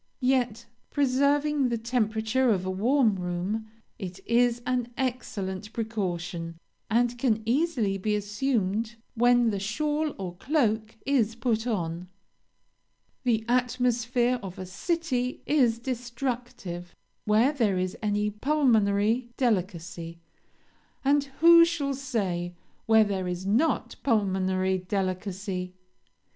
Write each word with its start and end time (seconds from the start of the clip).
Yet, 0.25 0.65
preserving 0.89 1.69
the 1.69 1.77
temperature 1.77 2.49
of 2.49 2.65
a 2.65 2.71
warm 2.71 3.17
room, 3.17 3.67
it 3.99 4.19
is 4.25 4.59
an 4.65 4.91
excellent 4.97 5.71
precaution, 5.73 6.57
and 6.89 7.19
can 7.19 7.43
easily 7.45 7.99
be 7.99 8.15
assumed 8.15 8.95
when 9.13 9.51
the 9.51 9.59
shawl 9.59 10.15
or 10.17 10.37
cloak 10.37 10.95
is 11.05 11.35
put 11.35 11.67
on. 11.67 12.07
The 13.25 13.45
atmosphere 13.47 14.39
of 14.41 14.57
a 14.57 14.65
city 14.65 15.43
is 15.45 15.77
destructive 15.77 16.95
where 17.25 17.51
there 17.53 17.77
is 17.77 17.95
any 18.01 18.31
pulmonary 18.31 19.29
delicacy, 19.37 20.17
and 21.05 21.25
who 21.41 21.63
shall 21.63 21.93
say, 21.93 22.55
where 22.87 23.03
there 23.03 23.27
is 23.27 23.45
not 23.45 23.95
pulmonary 24.01 24.79
delicacy? 24.79 25.75